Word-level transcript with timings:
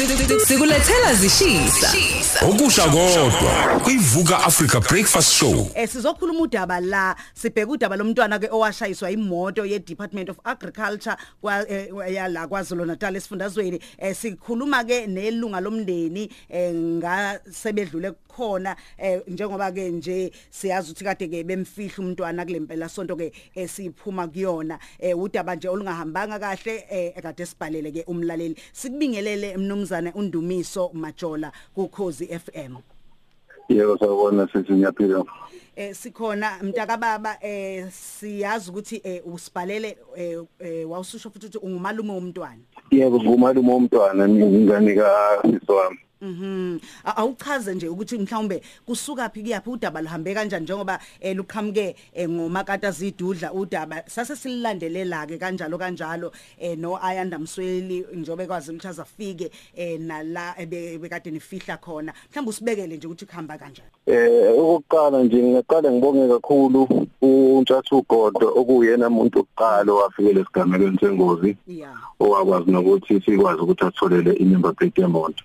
Sikulethela 0.00 1.14
zishisa. 1.14 1.92
Okusha 2.48 2.84
kodwa 2.84 3.80
kuyivuka 3.84 4.38
Africa 4.44 4.80
Breakfast 4.88 5.32
Show. 5.32 5.70
Eh 5.74 5.88
sizokhuluma 5.88 6.40
udaba 6.40 6.80
la 6.80 7.16
sibheka 7.34 7.70
udaba 7.70 7.96
lomntwana 7.96 8.38
ke 8.38 8.48
owashayiswa 8.50 9.10
imoto 9.10 9.66
ye 9.66 9.78
Department 9.78 10.30
of 10.30 10.38
Agriculture 10.44 11.16
kwa 11.40 11.68
eh, 11.68 11.88
yala 12.12 12.48
kwaZulu 12.48 12.84
Natal 12.84 13.16
esifundazweni 13.16 13.80
eh 13.98 14.16
sikhuluma 14.16 14.84
ke 14.84 15.06
nelunga 15.06 15.60
lomndeni 15.60 16.30
eh 16.48 16.74
ngasebedlule 16.74 18.12
khona 18.28 18.76
eh 18.98 19.20
njengoba 19.28 19.72
ke 19.72 19.90
nje 19.90 20.32
siyazi 20.50 20.90
ukuthi 20.90 21.04
kade 21.04 21.28
ke 21.28 21.44
bemfihla 21.44 22.04
umntwana 22.04 22.44
kulempela 22.44 22.88
sonto 22.88 23.16
ke 23.16 23.32
esiphuma 23.54 24.28
kuyona 24.28 24.78
eh 24.98 25.18
udaba 25.18 25.56
nje 25.56 25.68
olungahambanga 25.68 26.38
kahle 26.38 26.84
eh 26.90 27.22
kade 27.22 27.46
sibhalele 27.46 27.92
ke 27.92 28.04
umlaleli 28.06 28.56
sikubingelele 28.72 29.56
mnumzane 29.56 29.89
undumiso 30.14 30.90
majola 30.94 31.52
kukhozi 31.74 32.26
FM 32.26 32.76
Yebo 33.68 33.98
sawubona 33.98 34.48
sithi 34.52 34.72
ngiyaphila. 34.72 35.24
eh 35.76 35.94
sikhona 35.94 36.50
mntaka 36.62 36.96
baba 36.96 37.36
eh 37.40 37.86
siyazi 37.90 38.70
ukuthi 38.70 39.00
eh 39.04 39.22
usibhalele 39.26 39.96
eh, 40.16 40.38
eh 40.60 40.90
wawususho 40.90 41.30
futhi 41.30 41.46
ukuthi 41.46 41.58
ungumalume 41.66 42.12
womntwana 42.12 42.62
Yebo 42.90 43.20
ngumalume 43.22 43.72
womntwana 43.72 44.28
ingane 44.28 44.94
ka 44.94 45.42
sisi 45.42 45.72
wami. 45.72 45.98
Mhm. 46.22 46.78
A- 47.04 47.16
Awuchaze 47.16 47.74
nje 47.74 47.88
ukuthi 47.88 48.18
mhlawumbe 48.18 48.62
kusuka 48.86 49.28
phi 49.28 49.42
kuyaphi 49.42 49.70
udaba 49.70 50.00
luhambe 50.00 50.34
kanjani 50.34 50.64
njengoba 50.64 50.98
eh, 51.20 51.36
luqhamuke 51.36 51.96
eh, 52.14 52.28
ngomakata 52.28 52.90
zidudla 52.90 53.52
udaba 53.52 54.02
sase 54.06 54.36
sililandelela 54.36 55.26
ke 55.26 55.38
kanjalo 55.38 55.78
kanjalo 55.78 56.32
eh, 56.58 56.76
no 56.78 56.98
Ayanda 57.02 57.38
Msweli 57.38 58.06
njobe 58.14 58.46
kwazi 58.46 58.70
ukuthi 58.70 58.88
azafike 58.88 59.50
eh, 59.76 60.00
nala 60.00 60.54
ebe- 60.58 60.94
ebekade 60.94 61.30
nifihla 61.30 61.76
khona. 61.76 62.12
Mhlawumbe 62.30 62.50
usibekele 62.50 62.96
nje 62.96 63.06
ukuthi 63.06 63.26
kuhamba 63.26 63.58
kanjani? 63.58 63.88
Eh 64.06 64.52
okokuqala 64.58 65.22
nje 65.24 65.36
ngingaqala 65.36 65.90
ngibonge 65.92 66.28
kakhulu 66.28 66.88
uNtshathu 67.22 67.98
Ugodo 68.00 68.48
okuyena 68.56 69.06
umuntu 69.08 69.38
oqala 69.40 69.92
owafike 69.92 70.32
lesigamelweni 70.32 70.98
sengozi. 70.98 71.56
Yeah. 71.66 71.94
Owakwazi 72.20 72.70
nokuthi 72.70 73.20
sikwazi 73.20 73.60
ukuthi 73.60 73.84
atholele 73.84 74.32
inimba 74.32 74.72
plate 74.72 75.00
yemoto. 75.02 75.44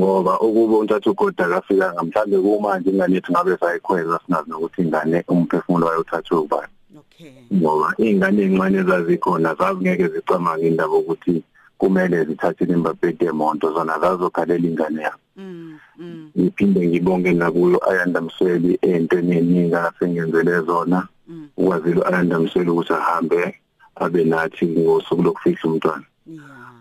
Ngoba 0.00 0.40
ukuba 0.40 0.78
uNtshathu 0.78 1.10
Ugodo 1.10 1.44
akafika 1.44 1.92
ngamhlambe 1.92 2.36
kumanje 2.38 2.90
ingane 2.90 3.14
yethu 3.14 3.32
ngabe 3.32 3.56
sayikhweza 3.60 4.20
sinazi 4.26 4.50
nokuthi 4.50 4.82
ingane 4.82 5.24
umphefumulo 5.28 5.86
wayo 5.86 6.00
uthathwe 6.00 6.36
ubani. 6.38 6.72
okay 6.98 7.32
ngoba 7.54 7.94
ingane 7.98 8.42
ezincane 8.42 8.78
ezazikhona 8.78 9.54
zazingeke 9.54 10.08
zicamange 10.08 10.66
indaba 10.68 10.94
ukuthi 10.94 11.42
kumele 11.78 12.24
zithathe 12.24 12.64
inimba 12.64 12.94
plate 12.94 13.24
yemoto 13.24 13.72
zona 13.72 13.98
zazokhalela 14.02 14.66
ingane 14.68 15.02
yabo. 15.02 15.24
mm 15.36 15.78
mm 15.98 16.30
ngiphinde 16.38 16.80
ngibonge 16.88 17.32
nakuyo 17.32 17.78
Ayanda 17.90 18.20
Msweli 18.20 18.78
entweni 18.82 19.36
eningi 19.36 19.74
asengenzele 19.74 20.60
zona 20.60 21.08
Mm. 21.28 21.48
ukwazile 21.56 22.02
Ayanda 22.06 22.38
Msweli 22.40 22.70
ukuthi 22.70 22.92
ahambe 22.92 23.54
abe 23.94 24.24
nathi 24.24 24.66
ngosuku 24.66 25.22
lokufihla 25.22 25.64
umntwana 25.64 26.04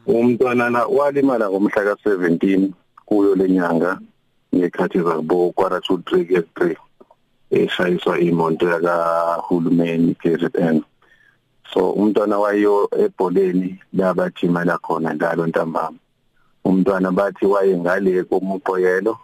umntwana 0.08 0.70
na 0.70 0.86
walimala 0.86 1.50
ngomhla 1.50 1.82
ka17 1.84 2.70
kuyo 3.10 3.36
lenyanga 3.36 4.00
ngekhathi 4.56 5.00
zabo 5.02 5.52
kwara 5.52 5.78
23 5.78 6.26
ke 6.26 6.40
3 6.56 6.76
eshayiswa 7.52 8.20
imonto 8.20 8.70
yakahulumeni 8.70 10.14
KZN 10.22 10.82
so 11.74 11.92
umntwana 11.92 12.40
wayo 12.40 12.90
ebholeni 12.98 13.80
labajimela 13.94 14.78
khona 14.78 15.14
njalo 15.14 15.48
ntambama. 15.48 15.98
Umntwana 16.66 17.12
bathi 17.12 17.46
waye 17.46 17.78
ngale 17.78 18.24
komuqoyelo 18.24 19.18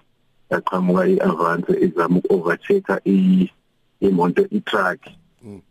yaqhamuka 0.50 1.08
iavance 1.08 1.74
izama 1.86 2.18
ukuovertake 2.18 2.96
i 3.06 3.50
imoto 4.00 4.42
itruck. 4.58 5.00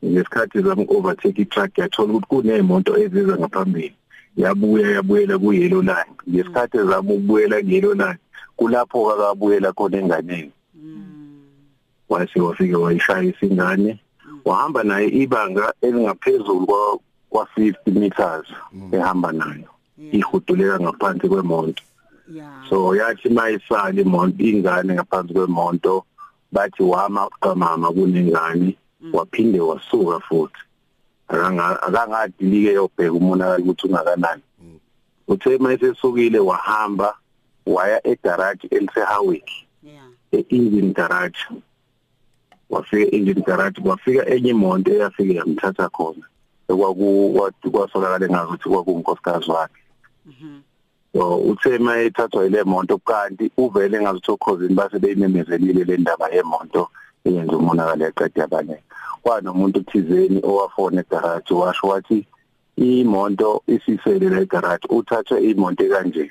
Ngesikhathi 0.04 0.58
izama 0.58 0.82
ukuovertake 0.82 1.42
itruck 1.42 1.78
yathola 1.78 2.12
ukuthi 2.12 2.26
kunemoto 2.26 2.98
eziza 2.98 3.38
ngaphambili. 3.38 3.94
Yabuya 4.36 4.90
yabuyela 4.90 5.38
ku 5.38 5.52
yellow 5.52 5.82
line 5.82 6.12
ngesikhathi 6.28 6.76
ezama 6.78 7.10
ukubuyela 7.12 7.56
ku 7.62 7.70
yellow 7.70 7.94
line 7.94 8.18
kulapho 8.56 9.10
akabuyela 9.12 9.72
khona 9.72 9.96
enganeni. 9.98 10.52
Mm. 10.74 11.42
Wase 12.08 12.40
wafike 12.40 12.76
wayishayisa 12.76 13.46
ingane 13.46 14.00
wahamba 14.44 14.82
naye 14.82 15.08
ibanga 15.08 15.72
elingaphezulu 15.80 16.66
kwa 16.66 16.98
kwa 17.30 17.48
50 17.56 17.98
meters 18.00 18.46
ehamba 18.92 19.32
nayo. 19.32 19.68
Ihuduleka 20.12 20.80
ngaphansi 20.80 21.28
kwemonto. 21.28 21.82
Yeah. 22.32 22.68
So 22.68 22.94
yathi 22.96 23.28
mayisala 23.28 24.00
imoto 24.00 24.44
ingane 24.44 24.94
ngaphansi 24.94 25.34
kwemonto 25.34 26.04
bathi 26.52 26.82
wama 26.82 27.28
qamama 27.40 27.92
kunengane 27.92 28.76
waphinde 29.12 29.60
wasuka 29.60 30.20
futhi. 30.20 30.60
Akanga 31.28 31.82
akangadilike 31.82 32.72
yobheka 32.72 33.12
umonakalo 33.12 33.62
ukuthi 33.64 33.86
ungakanani. 33.86 34.42
Uthe 35.28 35.58
mayesesukile 35.58 36.38
wahamba 36.38 37.16
waya 37.66 38.06
egarage 38.06 38.68
eliseHowick 38.70 39.48
yeah. 39.82 40.08
e-engine 40.32 40.92
garage. 40.92 41.38
Wafika 42.70 43.16
engine 43.16 43.40
garage 43.40 43.80
kwafika 43.80 44.26
enye 44.26 44.50
imoto 44.50 44.92
eyafike 44.92 45.34
yamthatha 45.34 45.88
khona. 45.88 46.26
Ekwaku 46.68 47.50
kwasolakala 47.72 48.28
ngazuthi 48.28 48.68
kwakunkosikazi 48.68 49.50
wakhe. 49.50 49.82
Mhm 50.26 50.60
so 51.14 51.36
uthe 51.36 51.78
mayethathwa 51.78 52.46
ile 52.46 52.64
moto 52.64 52.98
kanti 52.98 53.50
uvele 53.56 54.00
ngazuthi 54.02 54.30
okhosini 54.30 54.74
base 54.74 54.98
beyimemezelile 54.98 55.84
le 55.84 55.96
ndaba 55.96 56.28
yemoto. 56.28 56.88
Eyenza 57.24 57.56
umonakalo 57.56 58.06
eqeda 58.06 58.44
abanye. 58.44 58.78
Kwanomuntu 59.22 59.80
thizeni 59.90 60.40
owafona 60.42 61.00
egarage 61.00 61.54
washo 61.54 61.86
wathi 61.88 62.26
imoto 62.76 63.62
isisele 63.66 64.28
la 64.28 64.40
egarage 64.40 64.86
uthathwe 64.88 65.40
imoto 65.50 65.84
kanje. 65.88 66.30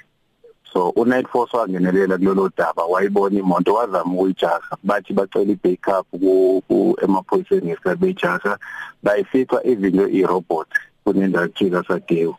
So 0.72 0.90
uNight 0.96 1.28
Force 1.28 1.54
wangenelela 1.58 2.18
kulolo 2.18 2.50
daba 2.58 2.86
wayibona 2.86 3.40
imoto 3.40 3.74
wazama 3.74 4.14
ukuyijaha. 4.14 4.78
Bathi 4.84 5.14
bacela 5.14 5.52
ibackup 5.52 6.08
ku 6.12 6.98
emaphoyiseni 7.04 7.68
ngesikhathi 7.68 8.00
beyijaha. 8.02 8.58
Bayifica 9.04 9.58
ivinyo 9.64 10.08
irobot 10.10 10.68
kunendawo 11.04 11.46
ejika 11.46 11.84
sadewu 11.88 12.36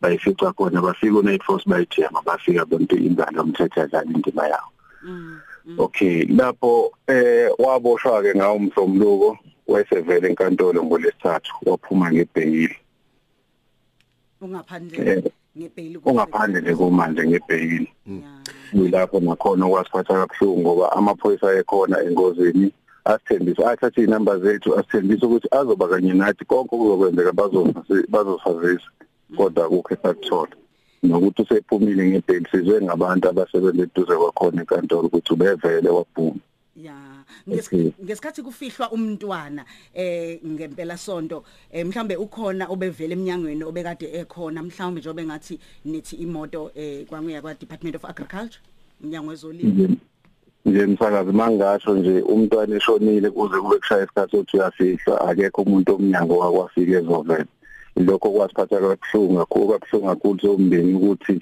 bayifica 0.00 0.52
khona 0.56 0.82
bafika 0.82 1.18
uNight 1.18 1.42
Force 1.42 1.68
bayijema 1.68 2.22
bafika 2.22 2.64
bonke 2.64 2.96
ingane 2.96 3.36
yomthetho 3.36 3.80
yadlala 3.80 4.04
indima 4.04 4.48
yawo. 4.48 4.70
Mm. 5.02 5.40
Okay 5.78 6.24
lapho 6.24 6.92
eh 7.06 7.50
waboshwa 7.58 8.22
ke 8.22 8.34
ngawo 8.34 8.56
umhlomluko 8.56 9.38
wayesevele 9.66 10.28
enkantolo 10.28 10.84
ngolesithathu 10.84 11.52
waphuma 11.66 12.12
ngebheyili 12.12 12.76
ungaphandle 14.40 15.22
ngebhayili 15.58 15.98
ungaphandle 16.04 16.60
nje 16.60 16.74
kumanje 16.74 17.22
ngebheyili 17.26 17.88
yeah 18.06 18.40
kulapho 18.70 19.20
nakhona 19.20 19.66
okwasiphatha 19.66 20.26
kabuhlungu 20.26 20.60
ngoba 20.60 20.92
amaphoyisa 20.92 21.50
ayekhona 21.50 22.02
engozini 22.06 22.72
asithembisa 23.04 23.70
athathe 23.70 24.04
inamba 24.04 24.38
zethu 24.38 24.78
asithembisa 24.78 25.26
ukuthi 25.26 25.48
azoba 25.50 25.88
kanye 25.88 26.12
nathi 26.14 26.44
konke 26.44 26.74
okuzokwenzeka 26.74 27.32
bazosazisa. 28.08 28.90
Kodwa 29.36 29.64
akukho 29.64 29.94
esakuthola 29.94 30.54
nokuthi 31.02 31.42
usephumile 31.42 32.08
ngebheli 32.08 32.46
sizwe 32.50 32.82
ngabantu 32.82 33.28
abasebenza 33.28 33.82
eduze 33.82 34.14
kwakhona 34.16 34.60
enkantolo 34.60 35.06
ukuthi 35.08 35.32
ubevele 35.32 35.88
waphuma. 35.88 36.40
Ya 36.76 36.94
ngesikhathi 37.48 38.42
kufihlwa 38.42 38.92
umntwana 38.92 39.64
eh 39.94 40.40
ngempela 40.46 40.96
sonto 40.96 41.44
eh 41.72 41.86
mhlambe 41.86 42.16
ukhona 42.16 42.68
obevele 42.68 43.12
eminyangweni 43.14 43.64
obekade 43.64 44.06
ekhona 44.20 44.62
mhlawumbe 44.62 45.00
njobe 45.00 45.24
ngathi 45.24 45.58
nithi 45.84 46.16
imoto 46.16 46.70
eh 46.74 47.06
kwanguya 47.06 47.42
kwa 47.42 47.54
Department 47.54 47.96
of 47.96 48.04
Agriculture 48.04 48.60
umnyango 49.02 49.30
wezolimo. 49.30 49.96
Nje 50.64 50.86
msakazi 50.86 51.32
mangasho 51.32 51.94
nje 51.94 52.20
umntwana 52.22 52.76
eshonile 52.76 53.30
kuze 53.30 53.56
kube 53.56 53.76
kushaya 53.76 54.04
isikhathi 54.04 54.30
sokuthi 54.30 54.56
uyafihlwa 54.56 55.20
akekho 55.28 55.62
umuntu 55.62 55.94
omnyango 55.94 56.38
wakwafika 56.38 56.98
ezovela 56.98 57.46
lokho 58.04 58.30
kwasiphatha 58.30 58.76
kabuhlungu 58.80 59.38
kakhulu 59.38 59.68
kabuhlungu 59.68 60.08
kakhulu 60.08 60.40
sombeni 60.40 60.94
ukuthi 60.94 61.36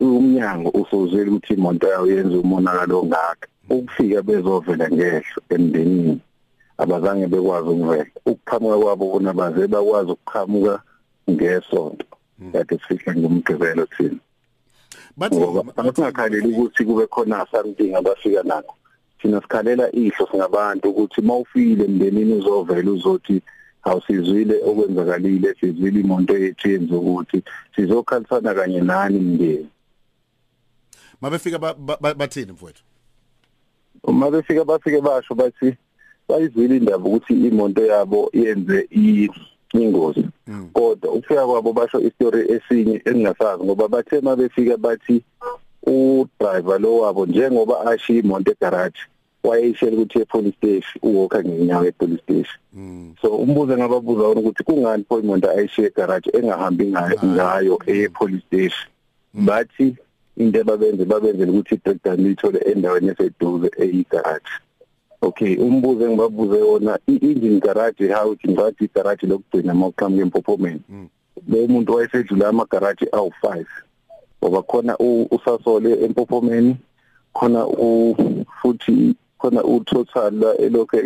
umnyango 0.00 0.70
usuzwile 0.70 1.30
ukuthi 1.30 1.54
imoto 1.54 1.88
yawo 1.88 2.06
yenza 2.06 2.38
umonakalo 2.38 3.00
ongaka. 3.00 3.48
Ukufika 3.70 4.22
bezovela 4.22 4.90
ngehlo 4.90 5.40
emndenini 5.50 6.20
abazange 6.78 7.26
bekwazi 7.26 7.68
ukuvela. 7.68 8.10
Ukuqhamuka 8.26 8.78
kwabo 8.78 9.04
bona 9.12 9.32
baze 9.32 9.66
bakwazi 9.66 10.10
ukuqhamuka 10.10 10.82
ngesonto. 11.30 12.06
Kade 12.52 12.78
sifihla 12.78 13.14
ngomgqibelo 13.16 13.86
thina. 13.96 14.20
Bathi 15.16 15.36
ngoba 15.36 15.72
asingakhaleli 15.76 16.48
ukuthi 16.48 16.84
kube 16.84 17.06
khona 17.06 17.46
something 17.50 17.94
abafika 17.94 18.42
nakho. 18.42 18.74
Thina 19.20 19.40
sikhalela 19.40 19.92
ihlo 19.92 20.28
singabantu 20.30 20.88
ukuthi 20.90 21.22
mawufile 21.22 21.84
emndenini 21.84 22.34
uzovela 22.34 22.90
uzothi 22.90 23.42
awusizwile 23.82 24.60
okwenzakalile 24.64 25.54
sizwile 25.60 26.00
imonto 26.00 26.38
yethu 26.38 26.68
yenza 26.70 26.94
ukuthi 26.96 27.42
sizokhalisana 27.76 28.54
kanye 28.54 28.80
nani 28.80 29.18
mndeni 29.18 29.68
mabefika 31.20 31.58
ba- 31.58 31.74
ba- 31.74 31.98
ba- 32.00 32.14
bathini 32.14 32.52
mfowethu? 32.52 32.82
Uma 34.04 34.30
befika 34.30 34.64
bafike 34.64 35.00
basho 35.00 35.34
bathi 35.34 35.76
bayizwile 36.28 36.76
indaba 36.76 37.04
ukuthi 37.08 37.32
imoto 37.32 37.86
yabo 37.86 38.30
yenze 38.32 38.88
i- 38.90 39.28
ingozi 39.72 40.24
kodwa 40.72 41.12
ukufika 41.12 41.46
kwabo 41.46 41.72
basho 41.72 42.00
istory 42.00 42.52
esinye 42.52 43.02
engingasazi 43.04 43.64
ngoba 43.64 43.88
bathe 43.88 44.20
mabefika 44.20 44.76
bathi 44.76 45.22
udriver 45.86 46.80
lo 46.80 46.96
wabo 46.98 47.26
njengoba 47.26 47.86
ashiya 47.90 48.18
imoto 48.22 48.50
egarage 48.52 49.00
wayeyishela 49.44 49.96
ukuthi 49.96 50.18
e-police 50.18 50.56
station 50.56 51.00
uwalker 51.02 51.44
ngenyawo 51.44 51.84
e-police 51.86 52.22
station. 52.22 52.58
So 53.22 53.28
umbuzo 53.36 53.72
engababuza 53.72 54.22
wona 54.22 54.40
ukuthi 54.40 54.64
kungani 54.64 55.04
pho 55.08 55.20
imoto 55.20 55.50
ayishiye 55.50 55.86
egarage 55.86 56.30
engahambi 56.34 56.86
ngayo 56.86 57.18
ngayo 57.24 57.78
e-police 57.86 58.44
station? 58.46 58.88
Bathi 59.34 59.96
into 60.36 60.60
ababenze 60.60 61.04
babenzele 61.04 61.50
ukuthi 61.50 61.74
i-breakdown 61.74 62.16
lithole 62.24 62.58
endaweni 62.58 63.08
eseduze 63.08 63.70
eyigarage 63.78 64.50
okay 65.22 65.56
umbuzo 65.56 66.04
engibabuze 66.04 66.62
wona 66.62 66.98
i-engine 67.08 67.60
garage 67.60 68.08
how 68.12 68.32
ngibathi 68.46 68.84
igarage 68.84 69.26
lokugcina 69.26 69.74
mawuqhamuka 69.74 70.22
empophomeni 70.22 70.80
lo 71.48 71.66
muntu 71.68 71.94
wayesedlula 71.94 72.48
amagaraji 72.48 73.04
awu5 73.04 73.64
ngoba 74.42 74.62
khona 74.62 74.98
u- 74.98 75.28
usasole 75.30 76.04
empophomeni 76.04 76.76
khona 77.32 77.66
u 77.66 78.16
futhi 78.62 79.14
khona 79.40 79.64
utotal 79.64 80.44
elokho 80.58 80.96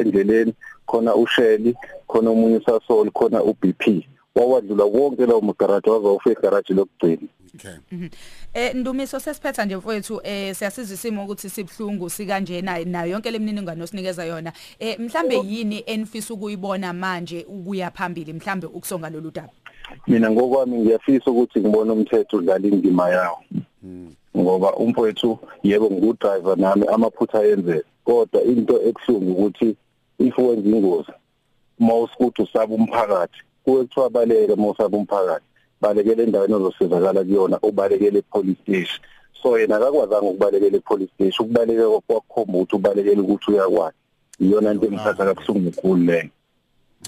endleleni 0.00 0.54
khona 0.86 1.14
usheli 1.14 1.74
khona 2.06 2.30
umunye 2.30 2.56
usasole 2.56 3.10
khona 3.10 3.42
uBP 3.42 4.04
wawadlula 4.34 4.84
wonke 4.84 5.26
lawo 5.26 5.40
magaraji 5.40 5.90
wazawufika 5.90 6.40
igaraji 6.40 6.74
lokugcina. 6.74 7.28
Okay. 7.54 8.08
Eh 8.54 8.74
Ndumiso 8.74 9.20
sesiphetha 9.20 9.64
nje 9.64 9.76
mfowethu 9.76 10.20
eh 10.24 10.54
siyasizwa 10.54 10.94
isimo 10.94 11.24
ukuthi 11.24 11.50
sibhlungu 11.50 12.10
sikanjena 12.10 12.84
nayo 12.84 13.10
yonke 13.10 13.30
lemininingwane 13.30 13.82
osinikeza 13.82 14.24
yona. 14.24 14.52
Eh 14.78 14.98
mhlambe 15.00 15.36
yini 15.36 15.82
enifisa 15.86 16.34
ukuyibona 16.34 16.92
manje 16.92 17.46
ukuya 17.48 17.90
phambili 17.90 18.32
mhlambe 18.32 18.66
ukusonga 18.66 19.10
lolu 19.10 19.30
daba. 19.30 19.52
mina 20.06 20.30
ngokwami 20.30 20.78
ngiyafisa 20.78 21.30
ukuthi 21.30 21.60
ngibone 21.60 21.92
umthetho 21.92 22.36
udlala 22.36 22.68
indima 22.68 23.08
yawo. 23.08 23.38
Ngoba 24.36 24.74
umfowethu 24.76 25.38
yebo 25.62 25.90
ngudriver 25.90 26.58
nami 26.58 26.86
amaphutha 26.86 27.38
ayenzeka. 27.40 27.88
Kodwa 28.04 28.42
into 28.42 28.82
ekhlungu 28.82 29.32
ukuthi 29.32 29.76
if 30.18 30.38
wenza 30.38 30.68
ingozi 30.68 31.12
mawusukuthi 31.78 32.42
usaba 32.42 32.74
umphakathi 32.74 33.38
kuwe 33.64 33.84
kuthiwa 33.84 34.10
baleke 34.10 34.54
mawusaba 34.54 34.96
umphakathi 34.96 35.44
balekele 35.80 36.22
endaweni 36.22 36.54
ozosizakala 36.54 37.24
kuyona 37.24 37.58
ubalekele 37.62 38.22
police 38.22 38.60
station. 38.62 39.00
So 39.42 39.58
yena 39.58 39.76
akakwazanga 39.76 40.26
ukubalekela 40.26 40.78
police 40.80 41.12
station 41.14 41.46
ukubaleka 41.46 42.00
kwakhomba 42.06 42.58
ukuthi 42.58 42.76
ubalekele 42.76 43.20
ukuthi 43.20 43.50
uyakwazi 43.50 43.96
iyona 44.40 44.72
into 44.72 44.86
engithatha 44.86 45.24
kabuhlungu 45.24 45.70
kakhulu 45.70 46.04
leyo. 46.04 46.30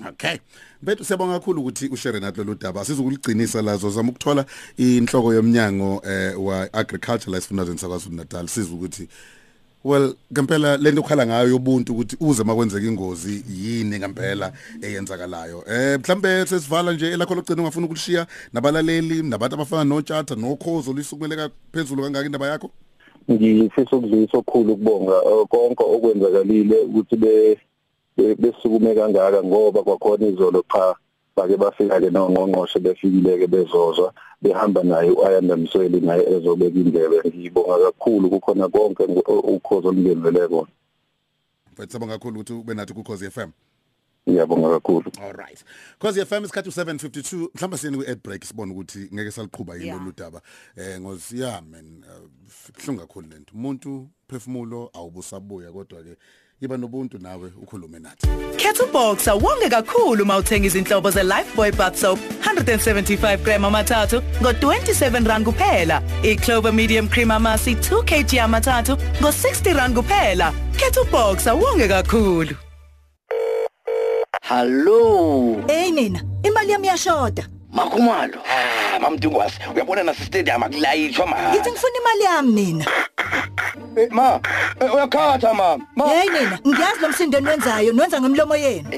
Okay. 0.04 0.38
Bethu 0.82 1.04
siyabonga 1.04 1.38
kakhulu 1.38 1.60
ukuthi 1.60 1.88
ushare 1.88 2.20
nathi 2.20 2.38
lolu 2.38 2.54
daba. 2.54 2.84
Sizokuligcinisa 2.84 3.62
lazo 3.62 3.90
zama 3.90 4.10
ukuthola 4.10 4.46
inhloko 4.76 5.34
yomnyango 5.34 6.02
eh 6.04 6.44
wa 6.44 6.72
agriculture 6.72 7.32
la 7.32 7.38
esifundazweni 7.38 7.78
sakwaZulu 7.78 8.16
Natal 8.16 8.48
sizwe 8.48 8.74
ukuthi 8.74 9.08
well 9.84 10.14
ngempela 10.32 10.76
lento 10.76 11.00
okhala 11.00 11.26
ngayo 11.26 11.48
yobuntu 11.48 11.92
ukuthi 11.92 12.16
uze 12.20 12.44
makwenzeka 12.44 12.86
ingozi 12.86 13.44
yini 13.48 13.98
ngempela 13.98 14.52
eyenzakalayo. 14.82 15.64
Eh 15.68 15.98
mhlambe 16.00 16.46
sesivala 16.46 16.92
nje 16.92 17.12
elakho 17.12 17.34
lokugcina 17.34 17.62
ungafuna 17.62 17.86
ukulishiya 17.86 18.26
nabalaleli 18.52 19.22
nabantu 19.22 19.54
abafana 19.54 19.84
noTshatha 19.84 20.34
noKhozo 20.34 20.92
lisukumeleka 20.92 21.50
phezulu 21.72 22.02
kangaka 22.02 22.26
indaba 22.26 22.48
yakho? 22.48 22.70
ngifisa 23.30 23.96
ukudlulisa 23.96 24.38
okukhulu 24.38 24.72
ukubonga 24.72 25.12
eh, 25.12 25.46
konke 25.48 25.84
okwenzakalile 25.84 26.76
ukuthi 26.76 27.16
be 27.16 27.26
be- 27.26 27.65
besukume 28.16 28.94
kangaka 28.94 29.42
ngoba 29.42 29.82
kwakhona 29.82 30.26
izolo 30.26 30.64
cha 30.72 30.94
bake 31.36 31.56
bafika 31.56 32.00
ke 32.00 32.10
nongqongqoshe 32.10 32.78
befikile 32.80 33.38
ke 33.38 33.46
bezozwa 33.46 34.12
behamba 34.42 34.82
naye 34.82 35.10
uAyanda 35.10 35.56
Msweli 35.56 36.00
naye 36.00 36.22
ezobeka 36.36 36.78
indebe 36.78 37.22
ngibonga 37.28 37.78
kakhulu 37.78 38.30
kukhona 38.30 38.68
konke 38.68 39.04
ngu- 39.04 39.54
ukhozo 39.56 39.88
olungenzele 39.88 40.48
kona 40.48 40.68
Mfethu 41.72 41.90
siyabonga 41.90 42.12
kakhulu 42.18 42.40
ukuthi 42.40 42.52
ube 42.52 42.74
nathi 42.74 42.94
ku 42.94 43.02
Khosi 43.04 43.30
FM. 43.30 43.50
ngiyabonga 44.28 44.68
kakhulu 44.70 45.10
All 45.22 45.32
right. 45.32 45.64
Cause 45.98 46.24
FM 46.24 46.44
isikhathi 46.44 46.68
u752 46.70 47.48
mhlamba 47.54 47.78
siyeni 47.78 47.96
ku 47.98 48.10
ad 48.10 48.18
break 48.24 48.44
sibone 48.44 48.72
ukuthi 48.72 49.08
ngeke 49.14 49.30
saliqhubha 49.30 49.74
yini 49.74 49.86
Yeah. 49.86 49.98
lolu 49.98 50.12
daba. 50.16 50.40
Eh 50.76 51.00
ngosi 51.00 51.40
yeah 51.40 51.62
man 51.62 52.04
kuhlunga 52.76 53.00
kakhulu 53.06 53.28
lento. 53.28 53.52
Umuntu 53.54 54.08
phefumulo 54.28 54.90
awubusabuya 54.94 55.72
kodwa 55.72 56.02
ke 56.02 56.16
iba 56.60 56.76
nobuntu 56.76 57.18
nawe 57.18 57.52
ukhulume 57.62 57.98
nathi. 57.98 58.26
Kettle 58.56 58.86
Boxer 58.92 59.32
wonge 59.34 59.68
kakhulu 59.70 60.24
mawuthenga 60.24 60.66
izinhlobo 60.66 61.10
ze 61.10 61.22
Lifebuoy 61.22 61.72
bath 61.76 61.96
soap 61.96 62.18
175 62.40 63.42
gram 63.44 63.64
amathathu 63.64 64.22
ngo27 64.40 65.26
rand 65.28 65.44
kuphela. 65.46 66.02
iClover 66.22 66.72
medium 66.72 67.08
cream 67.08 67.30
amasi 67.30 67.74
2 67.74 68.02
kg 68.04 68.38
amathathu 68.38 68.96
ngo60 69.20 69.74
rand 69.76 69.96
kuphela. 69.96 70.52
Kettle 70.76 71.04
Boxer 71.04 71.52
wonge 71.52 71.88
kakhulu. 71.88 72.56
Hallo. 74.42 75.62
Hey 75.66 75.90
nina, 75.90 76.22
imali 76.42 76.72
yami 76.72 76.86
iyashoda. 76.86 77.48
Makhumalo. 77.76 78.38
Ah, 78.48 78.98
mamdungwasi. 79.00 79.58
Uyabona 79.74 80.02
nasi 80.02 80.24
stadium 80.24 80.62
akulayitshwa 80.62 81.26
ma. 81.26 81.36
Ngithi 81.50 81.70
ngifuna 81.70 81.98
imali 82.00 82.24
yami 82.24 82.52
nina. 82.52 82.86
Eh, 83.96 84.08
ma, 84.10 84.40
eh, 84.80 84.94
uyakhatha 84.94 85.54
ma. 85.54 85.78
Ma. 85.96 86.08
Hey 86.08 86.28
nina, 86.28 86.58
ngiyazi 86.66 87.00
lo 87.00 87.08
msindo 87.08 87.38
enwenzayo, 87.38 87.92
nwenza 87.92 88.20
ngemlomo 88.20 88.56
yenu. 88.56 88.88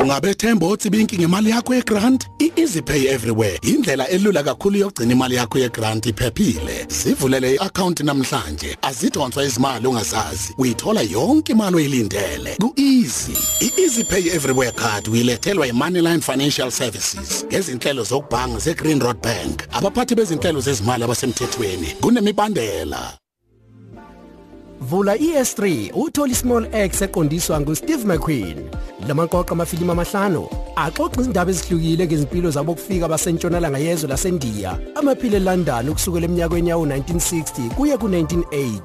Ungabethemba 0.00 0.66
uthi 0.66 0.90
binki 0.90 1.18
ngemali 1.18 1.50
yakho 1.50 1.74
yegrant 1.74 2.26
i-EasyPay 2.38 3.06
everywhere 3.06 3.58
indlela 3.62 4.08
elula 4.08 4.42
kakhulu 4.42 4.78
yokugcina 4.78 5.12
imali 5.12 5.34
yakho 5.36 5.58
yegrant 5.58 6.06
iphephile 6.06 6.86
sivulele 6.88 7.54
i-account 7.54 8.00
namhlanje 8.00 8.76
azidonswa 8.82 9.44
izimali 9.44 9.86
ongazazi 9.86 10.54
uyithola 10.58 11.00
yonke 11.02 11.52
imali 11.52 11.76
oyilindele 11.76 12.56
ku-easy 12.60 13.32
i-EasyPay 13.60 14.28
everywhere 14.28 14.72
card 14.72 15.08
uyilethelwa 15.08 15.66
yi-Moneyline 15.66 16.20
Financial 16.20 16.70
Services 16.70 17.46
ngezinhlelo 17.72 18.04
zokubhanga 18.04 18.58
ze-Green 18.58 19.00
Road 19.00 19.20
Bank 19.22 19.68
abaphathi 19.72 20.14
bezinhlelo 20.14 20.60
zezimali 20.60 21.04
abasemthethweni 21.04 21.96
kunemibandela 22.00 23.18
Vula 24.80 25.16
ES3 25.16 25.92
uthola 25.94 26.32
iSmall 26.32 26.66
X 26.72 27.02
eqondiswa 27.02 27.60
nguSteve 27.60 28.04
McQueen. 28.04 28.58
Lamaqoqo 29.08 29.54
amafilimu 29.54 29.92
amahlanu 29.92 30.48
axoxa 30.76 31.20
izindaba 31.20 31.50
ezihlukile 31.50 32.06
ngezimpilo 32.06 32.50
zabo 32.50 32.74
kufika 32.74 33.08
basentshonalanga 33.08 33.78
yezwe 33.78 34.08
laseNdiya, 34.08 34.78
amaphile 34.94 35.36
eLondon 35.36 35.88
ukusukela 35.88 36.24
eminyakeni 36.26 36.70
yawo 36.70 36.86
1960 36.86 37.74
kuya 37.76 37.96
ku1980. 37.96 38.80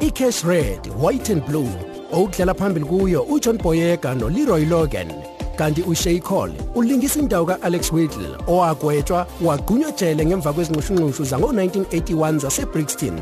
iCash 0.00 0.44
Red, 0.44 0.80
White 1.00 1.32
and 1.32 1.46
Blue 1.46 1.72
okudlala 2.12 2.54
phambili 2.54 2.86
kuyo 2.86 3.22
uJohn 3.22 3.58
Boyega 3.58 4.14
noLeroy 4.14 4.64
Logan. 4.64 5.12
Kanti 5.56 5.82
uShay 5.82 6.20
Cole 6.20 6.52
ulingisa 6.74 7.20
indawo 7.20 7.46
kaAlex 7.46 7.92
Whittle 7.92 8.36
owagwetshwa 8.46 9.26
wagunywa 9.42 9.92
jele 9.92 10.26
ngemva 10.26 10.52
kwezinqushunqushu 10.52 11.22
zango1981 11.22 12.38
zaseBrixton. 12.38 13.20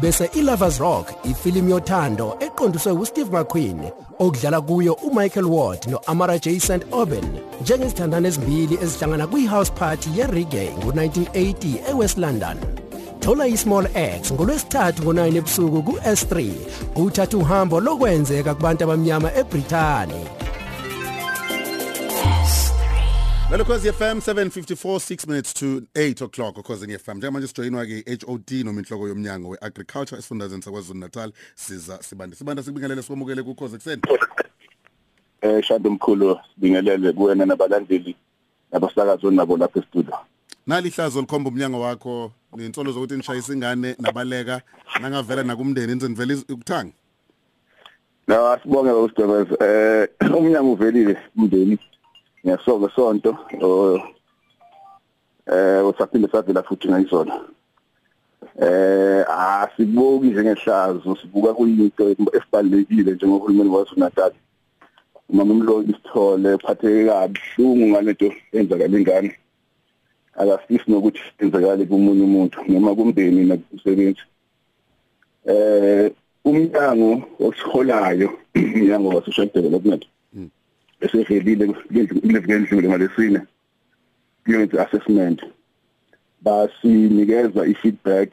Bese 0.00 0.30
iLovers 0.34 0.78
Rock 0.78 1.12
ifilimu 1.24 1.70
yothando 1.70 2.36
eqondiswe 2.40 2.92
uSteve 2.92 3.30
McQueen 3.38 3.80
okudlala 4.18 4.60
kuyo 4.60 4.92
uMichael 4.92 5.46
Ward 5.46 5.86
noAmara 5.90 6.38
J. 6.38 6.60
St 6.60 6.86
Oben 6.92 7.24
njengezithandana 7.62 8.28
ezimbili 8.28 8.78
ezihlangana 8.82 9.26
kwihouse 9.26 9.72
party 9.72 10.10
yereggae 10.16 10.70
ngo1980 10.80 11.90
eWest 11.90 12.18
London. 12.18 12.56
Thola 13.20 13.46
iSmall 13.46 13.86
X 13.94 14.32
ngolwesithathu 14.32 15.02
ngo9 15.02 15.36
ebusuku 15.36 15.78
kuS3 15.78 16.50
uthatha 16.96 17.36
uhambo 17.36 17.80
lokwenzeka 17.80 18.54
kubantu 18.54 18.84
abamnyama 18.84 19.34
eBrithani. 19.34 20.37
Lelo 23.50 23.64
Khosi 23.64 23.90
FM 23.90 24.20
754 24.20 25.00
6 25.00 25.26
minutes 25.26 25.54
to 25.54 25.86
8 25.96 26.20
o'clock. 26.20 26.54
Khosi 26.56 26.98
FM 26.98 27.16
njengamanje 27.16 27.46
sijoyinwa 27.46 27.86
ke 27.86 28.04
HOD 28.26 28.64
noma 28.64 28.80
inhloko 28.80 29.08
yomnyango 29.08 29.48
weagriculture 29.48 30.18
esifundazweni 30.18 30.62
saKwaZulu 30.62 31.00
Natal. 31.00 31.32
Siza 31.54 32.02
sibande. 32.02 32.36
Sibanda 32.36 32.62
sikubingelele 32.62 33.02
sikwamukele 33.02 33.42
ku 33.42 33.54
Khosi 33.54 33.76
kuseni 33.76 34.02
eh 35.42 35.62
shado 35.62 35.90
mkhulu 35.90 36.38
bingelele 36.56 37.12
kuwena 37.12 37.46
nabalandeli 37.46 38.16
nabasakazo 38.72 39.30
nabo 39.30 39.56
lapha 39.56 39.80
e-studio. 39.80 40.14
Nali 40.66 40.88
ihlazo 40.88 41.20
likhomba 41.20 41.50
umnyango 41.50 41.80
wakho 41.80 42.32
nensolo 42.56 42.92
zokuthi 42.92 43.16
nishayisa 43.16 43.52
ingane 43.52 43.96
nabaleka 43.98 44.62
nangavela 45.00 45.42
nakumndeni 45.42 45.92
inze 45.92 46.08
nivele 46.08 46.34
ukuthanga? 46.34 46.92
Na 48.26 48.52
asibonge 48.52 48.90
uSidebeza 48.90 49.56
eh 49.64 50.08
umnyango 50.38 50.72
uvelile 50.72 51.16
umndeni. 51.36 51.78
Ngiyasoka 52.44 52.88
sonto 52.94 53.36
oh, 53.62 54.00
eh 55.46 55.86
usaphinde 55.88 56.28
savela 56.28 56.62
futhi 56.62 56.88
ngayizona 56.88 57.34
eh 58.60 59.24
asibuki 59.28 60.26
njengehlazo 60.26 61.16
sibuka 61.16 61.54
kuyinto 61.54 62.04
esibalekile 62.36 63.12
njengohulumeni 63.12 63.70
waZulu 63.70 64.00
Natal 64.00 64.32
umama 65.28 65.52
umloli 65.54 65.92
sithole 65.92 66.50
phatheke 66.58 67.04
kabuhlungu 67.08 67.84
ngalento 67.88 68.28
enzakala 68.52 68.98
ingane. 68.98 69.30
Akafisi 70.40 70.86
nokuthi 70.88 71.20
enzakale 71.42 71.84
kumunye 71.84 72.22
umuntu 72.24 72.58
noma 72.68 72.94
kumndeni 72.96 73.44
nakusebenzi. 73.44 74.24
Eh 75.50 76.10
umnyango 76.44 77.10
osiholayo 77.46 78.28
umnyango 78.56 79.08
wa 79.08 79.24
social 79.24 79.48
development 79.54 80.02
esevelile 81.00 81.66
kulezikendlule 81.66 82.88
ngalesine 82.88 83.40
kuyenza 84.44 84.86
assessment 84.86 85.42
basinikeza 86.40 87.66
i-feedback. 87.66 88.30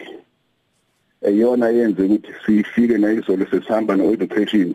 Eyona 1.21 1.69
yenze 1.69 2.01
ukuthi 2.03 2.31
sifike 2.45 2.97
nayizolo 2.97 3.45
sesihamba 3.45 3.95
no-education 3.95 4.73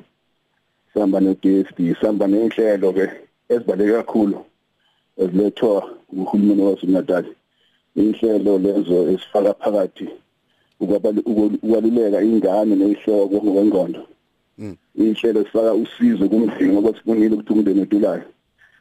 sihamba 0.93 1.21
no-DSD 1.21 1.79
sihamba 2.01 2.27
nenhlelo 2.27 2.93
ke 2.93 3.07
ezibaleke 3.49 3.93
kakhulu 3.93 4.45
ezilethwa 5.23 5.91
uhulumeni 6.13 6.63
waZulu 6.63 6.93
Natal. 6.93 7.25
Inhlelo 7.97 8.59
lezo 8.59 9.11
esifaka 9.11 9.55
phakathi 9.55 10.09
ukwaluleka 10.81 12.23
ingane 12.23 12.75
nehloko 12.77 13.37
ngokwengqondo. 13.45 14.01
Inhlelo 15.05 15.45
sifaka 15.45 15.75
usizo 15.75 16.29
kumndeni 16.29 16.73
ngoba 16.73 16.99
sibonile 16.99 17.35
ukuthi 17.35 17.53
umndeni 17.53 17.83
odulayo 17.83 18.27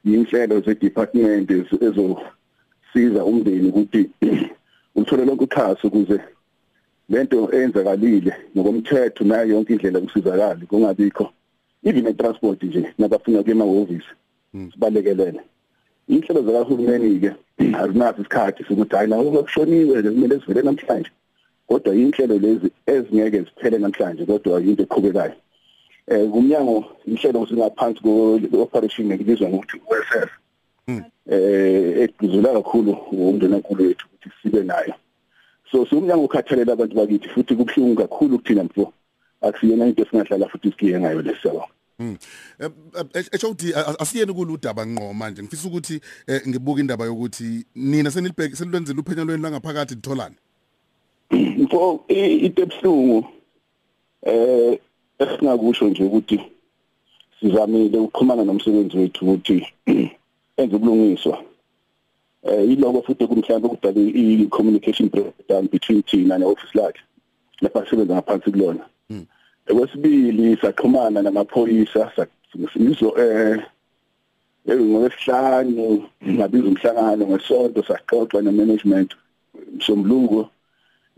inhlelo 0.06 0.62
ze-department 0.66 1.52
ezosiza 1.52 3.22
umndeni 3.30 3.70
ukuthi 3.70 4.10
uthole 5.00 5.26
lonke 5.26 5.44
uxhaso 5.44 5.88
ukuze 5.88 6.20
lento 7.10 7.50
eyenzakalile 7.54 8.34
ngokomthetho 8.56 9.24
nayo 9.24 9.46
yonke 9.54 9.74
indlela 9.74 10.00
kusizakala 10.00 10.66
kungabikho. 10.70 11.30
Even 11.84 12.04
netransport 12.04 12.64
nje 12.64 12.94
nabafuna 12.98 13.44
kuye 13.44 13.56
emahhovisi 13.56 14.12
sibalekelele. 14.72 15.42
Inhlelo 16.08 16.42
zakahulumeni 16.42 17.20
ke 17.20 17.32
azinaso 17.82 18.22
isikhathi 18.22 18.64
sokuthi 18.64 18.96
hayi 18.96 19.10
nawo 19.10 19.44
kushoniwe 19.44 20.04
kumele 20.04 20.40
sivele 20.40 20.62
namhlanje. 20.62 21.12
Kodwa 21.68 21.96
inhlelo 21.96 22.38
lezi 22.38 22.72
ezingeke 22.86 23.40
ziphele 23.40 23.78
namhlanje 23.78 24.26
kodwa 24.26 24.62
into 24.62 24.84
eqhubekayo. 24.84 25.34
Eh 26.10 26.30
kumnyango 26.32 26.86
inhlelo 27.06 27.48
singaphansi 27.48 28.02
ko-operation 28.02 29.08
nekubizwa 29.08 29.50
ngokuthi 29.50 29.82
USF 29.90 30.30
eh 31.30 32.04
ekuzula 32.04 32.54
kakhulu 32.54 32.92
umndeni 33.12 33.56
enkulu 33.56 33.84
yethu 33.86 34.06
ukuthi 34.08 34.30
sibe 34.42 34.64
nayo 34.64 34.94
so 35.72 35.86
sumnyango 35.86 36.26
ukhathalela 36.26 36.74
abantu 36.74 36.96
bakithi 36.96 37.30
futhi 37.30 37.56
kubhlungu 37.56 37.96
kakhulu 37.96 38.38
kuthina 38.38 38.64
mfo 38.64 38.94
akusiyena 39.42 39.86
into 39.86 40.04
esingahlala 40.04 40.50
futhi 40.50 40.72
sikhiye 40.72 41.00
ngayo 41.00 41.22
lesiyabona 41.22 41.74
Mm. 42.00 42.18
HOD 43.42 43.74
asiyeni 44.00 44.34
kuludaba 44.34 44.86
ngqo 44.88 45.14
manje 45.14 45.44
ngifisa 45.44 45.68
ukuthi 45.68 46.02
eh, 46.28 46.42
ngibuka 46.48 46.82
indaba 46.82 47.06
yokuthi 47.06 47.66
nina 47.76 48.12
senilibheke 48.12 48.56
senilwenzile 48.56 49.00
uphenyo 49.00 49.26
lweni 49.26 49.44
langaphakathi 49.44 49.96
ditholana. 49.96 50.36
Mfo 51.32 52.06
into 52.08 52.62
ebhlungu 52.62 53.28
eh 54.22 54.80
esingakusho 55.20 55.90
nje 55.90 56.04
ukuthi 56.04 56.40
sizamile 57.40 57.98
ukuxhumana 57.98 58.44
nomsebenzi 58.44 58.98
wethu 58.98 59.26
ukuthi 59.26 59.58
enze 60.60 60.76
ubulungiswa. 60.76 61.44
Eh 62.44 62.70
iloko 62.72 63.02
futhi 63.02 63.28
kumhlambe 63.28 63.68
kudala 63.68 64.00
i-communication 64.00 65.10
breakdown 65.10 65.68
between 65.68 66.04
thina 66.04 66.38
ne-office 66.38 66.74
lakhe 66.74 67.02
lapha 67.62 67.84
sisebenza 67.84 68.14
ngaphansi 68.16 68.52
kulona. 68.52 68.84
Okwesibili 69.70 70.58
saxhumana 70.62 71.22
namaphoyisa 71.22 72.12
sizo 72.74 73.10
eh 73.18 73.60
ngolesihlanu 74.68 76.04
ngabiza 76.28 76.68
umhlangano 76.68 77.24
ngesonto 77.28 77.84
saxoxa 77.84 78.42
nemanagement 78.42 79.12
somlungu 79.86 80.48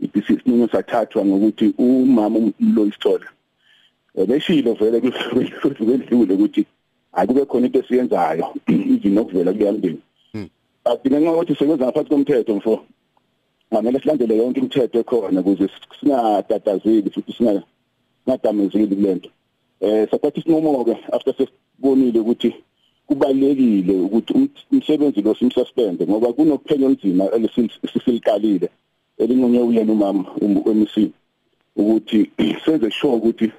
isinqumo 0.00 0.68
sathathwa 0.72 1.24
ngokuthi 1.24 1.74
umama 1.78 2.38
lo 2.74 2.86
isithole 2.86 3.26
beshilo 4.14 4.74
vele 4.74 5.00
kwedlule 5.00 6.34
ukuthi 6.34 6.66
akube 7.12 7.44
khona 7.44 7.66
into 7.66 7.78
esiyenzayo 7.78 8.46
even 8.68 9.14
nokuvela 9.14 9.52
kuyamndeni 9.52 10.00
adinga 10.84 11.20
ngokuthi 11.20 11.54
sebenza 11.54 11.84
ngaphansi 11.84 12.10
komthetho 12.10 12.54
mfo 12.56 12.84
ngamele 13.72 14.00
silandele 14.00 14.36
yonke 14.36 14.60
imithetho 14.60 14.98
ekhona 14.98 15.40
ukuze 15.40 15.68
singatatazeli 16.00 17.10
futhi 17.10 17.32
singa 17.32 17.62
ngadamezeli 18.26 18.96
kulento 18.96 19.30
eh 19.80 20.08
sathatha 20.10 20.38
isinqumo 20.40 20.84
ke 20.84 20.94
after 21.12 21.34
sesibonile 21.34 22.20
ukuthi 22.20 22.50
kubalekile 23.06 23.94
ukuthi 24.06 24.32
umsebenzi 24.72 25.22
lo 25.22 25.34
simsuspend 25.34 25.98
ngoba 26.08 26.32
kunokuphenyo 26.32 26.86
olunzima 26.86 27.24
elesiliqalile 27.34 28.68
elinqonye 29.18 29.60
uyena 29.60 29.92
umama 29.92 30.24
uMC 30.40 30.94
ukuthi 31.76 32.30
senze 32.64 32.90
sure 32.90 33.16
ukuthi 33.16 33.52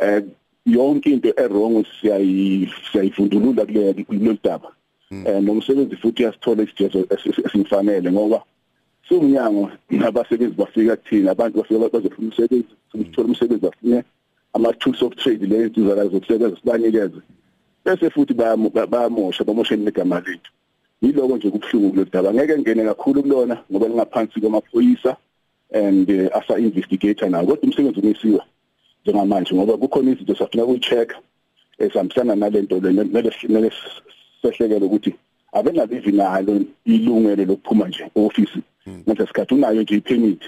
eh 0.00 0.22
yonke 0.66 1.10
into 1.10 1.32
errong 1.36 1.84
siyayifundulula 2.00 3.66
kulelo 3.66 4.36
daba 4.44 4.70
eh 5.26 5.40
nomsebenzi 5.42 5.96
futhi 5.96 6.22
uyasithola 6.22 6.62
isijezo 6.62 7.06
esimfanele 7.46 8.12
ngoba 8.12 8.42
sumnyango 9.08 9.70
abasebenzi 10.06 10.54
bafika 10.54 10.96
kuthina 10.96 11.30
abantu 11.30 11.58
bafika 11.58 11.88
bazofuna 11.94 12.28
umsebenzi 12.28 12.72
sithola 12.92 13.28
umsebenzi 13.28 13.62
bafune 13.62 14.04
ama 14.52 14.72
tools 14.72 15.02
of 15.02 15.14
trade 15.16 15.46
lezi 15.46 15.74
zizakala 15.74 16.08
zokusebenza 16.08 16.56
sibanikeze 16.56 17.20
bese 17.84 18.10
futhi 18.10 18.34
bayamosha 18.34 19.44
bamosheni 19.44 19.84
negama 19.84 20.20
lethu. 20.20 20.50
Yiloko 21.02 21.36
nje 21.36 21.50
kubhlungu 21.50 21.90
kulolu 21.90 22.10
daba 22.12 22.34
ngeke 22.34 22.58
ngene 22.58 22.84
kakhulu 22.84 23.22
kulona 23.22 23.56
ngoba 23.70 23.88
lingaphansi 23.88 24.40
kwamaphoyisa 24.40 25.16
and 25.72 26.10
uh, 26.10 26.36
asa 26.36 26.58
investigator 26.58 27.30
nawo 27.30 27.46
kodwa 27.46 27.62
umsebenzi 27.62 28.00
umisiwe. 28.00 28.40
Njengamanje 29.04 29.54
ngoba 29.54 29.76
kukhona 29.76 30.10
izinto 30.10 30.34
safuna 30.34 30.64
ukuyi-check 30.64 31.14
esihambisana 31.78 32.36
nalento 32.36 32.80
le 32.80 33.72
sehlekele 34.42 34.86
ukuthi 34.86 35.14
abengabivi 35.52 36.12
nalo 36.12 36.60
ilungelo 36.84 37.44
lokuphuma 37.44 37.88
nje 37.88 38.04
office 38.14 38.58
manje 39.06 39.26
sikhathi 39.26 39.54
unayo 39.54 39.82
nje 39.82 39.96
ipermit 39.96 40.42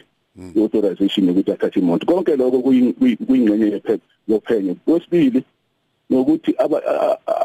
i-authorization 0.57 1.27
yokuthi 1.29 1.53
athathe 1.53 1.81
imoto. 1.81 2.07
Konke 2.07 2.37
lokho 2.37 2.63
kuyingxenye 2.63 3.81
yophenyo. 4.29 4.75
Kwesibili 4.85 5.43
nokuthi 6.11 6.55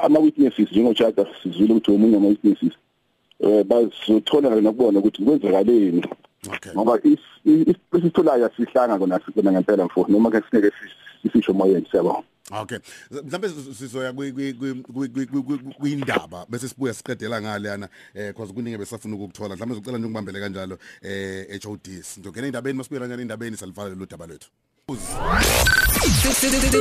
ama-witnesses 0.04 0.72
njengojada 0.72 1.26
sizwile 1.44 1.74
ukuthi 1.74 1.92
omunye 1.92 2.18
ama-witnesses 2.18 2.74
um 3.40 3.64
bazothola 3.64 4.62
nokubona 4.62 5.00
ukuthi 5.00 5.24
kwenzakaleni 5.24 6.06
ngoba 6.74 7.00
isitholayo 7.94 8.46
asihlanga 8.46 9.00
kona 9.00 9.20
sikona 9.26 9.52
ngempela 9.52 9.86
mfo 9.86 10.06
noma 10.10 10.32
ke 10.32 10.42
sineke 10.50 10.72
sisisho 11.22 11.54
moyeni 11.54 11.88
siyabona 11.92 12.24
Okay. 12.52 12.80
Mhlambe 13.12 13.50
sizoya 13.50 14.14
kuyindaba 15.80 16.46
bese 16.50 16.68
sibuya 16.68 16.94
siqedela 16.94 17.42
ngale 17.42 17.70
yana 17.70 17.90
eh 18.16 18.32
because 18.32 18.54
kuningi 18.54 18.78
besafuna 18.78 19.16
ukukuthola. 19.16 19.56
Mhlambe 19.56 19.76
sizocela 19.76 19.98
nje 19.98 20.06
ungibambele 20.06 20.40
kanjalo 20.40 20.78
eh 21.02 21.60
HOD. 21.64 22.02
Sizongena 22.02 22.48
indabeni 22.48 22.78
masibuya 22.78 23.02
kanjani 23.02 23.22
indabeni 23.22 23.58
salivala 23.58 23.96
lo 23.96 24.06
daba 24.06 24.28
lethu. 24.28 24.50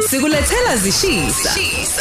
Sikulethela 0.08 0.76
zishisa. 0.76 1.54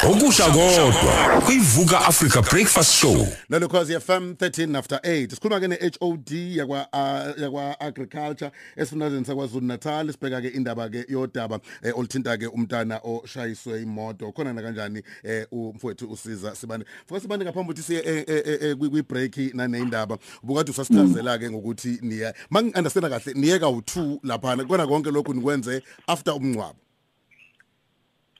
Okusha 0.09 0.45
kodwa 0.45 1.41
kuyivuka 1.45 2.05
Africa 2.05 2.41
Breakfast 2.51 2.93
Show. 2.93 3.27
Lelo 3.49 3.67
cause 3.67 3.99
FM 3.99 4.33
13 4.33 4.77
after 4.77 4.99
8. 5.03 5.29
Sikhuluma 5.29 5.59
ke 5.59 5.67
neHOD 5.67 6.31
yakwa 6.57 6.87
uh, 6.93 7.41
yakwa 7.41 7.79
agriculture 7.79 8.51
esifundazweni 8.75 9.25
sakwaZulu 9.25 9.65
Natal 9.65 10.11
sibheka 10.11 10.41
ke 10.41 10.47
indaba 10.47 10.89
ke 10.89 11.05
yodaba 11.09 11.59
eh, 11.83 11.97
olithinta 11.97 12.37
ke 12.37 12.47
umntana 12.47 12.99
oshayiswe 13.03 13.81
imoto. 13.81 14.31
Khona 14.31 14.53
na 14.53 14.61
kanjani 14.61 15.01
eh 15.23 15.47
umfowethu 15.51 16.11
usiza 16.11 16.55
sibane. 16.55 16.85
Futhi 17.07 17.21
sibane 17.21 17.45
ngaphambi 17.45 17.71
ukuthi 17.71 17.83
siye 17.83 18.75
kwi 18.75 19.01
break 19.01 19.37
nane 19.53 19.79
indaba. 19.79 20.17
Ubukade 20.43 20.71
usasichazela 20.71 21.37
ke 21.37 21.49
ngokuthi 21.49 21.99
niya 22.01 22.33
mangi 22.49 22.77
understand 22.77 23.09
kahle 23.09 23.33
niyeka 23.33 23.65
u2 23.65 24.17
lapha 24.23 24.65
kona 24.67 24.87
konke 24.87 25.11
lokhu 25.11 25.33
nikwenze 25.33 25.81
after 26.07 26.33
umncwabo. 26.33 26.84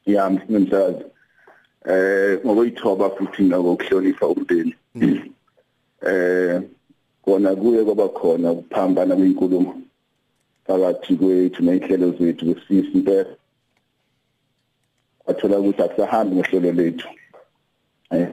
Ya 0.06 0.30
msakazi 0.30 1.06
eh 1.86 2.40
ngokwithoba 2.46 3.10
futhi 3.10 3.44
ngokuhlonipha 3.44 4.28
umndeni. 4.28 4.76
Eh 6.08 6.62
kona 7.22 7.56
kuye 7.56 7.84
kwaba 7.84 8.10
khona 8.10 8.52
ukuphambana 8.52 9.16
kwenkulumo 9.16 9.82
phakathi 10.68 11.16
kwethu 11.16 11.64
nenhlelo 11.64 12.12
zethu 12.12 12.46
kwesifisi 12.46 12.98
impela 12.98 13.36
wathola 15.26 15.60
ukuthi 15.60 15.82
akusahambi 15.82 16.36
ngohlelo 16.36 16.72
lethu. 16.72 17.08
Eh 18.12 18.28